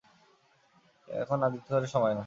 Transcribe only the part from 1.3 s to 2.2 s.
আদিখ্যেতার সময় না।